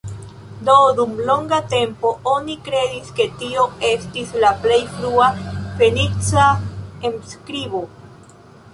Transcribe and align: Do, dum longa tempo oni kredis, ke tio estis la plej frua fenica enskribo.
Do, 0.67 0.77
dum 0.99 1.11
longa 1.27 1.59
tempo 1.73 2.13
oni 2.31 2.55
kredis, 2.69 3.13
ke 3.21 3.29
tio 3.43 3.67
estis 3.91 4.33
la 4.47 4.53
plej 4.65 4.81
frua 4.97 5.31
fenica 5.53 6.51
enskribo. 7.13 7.89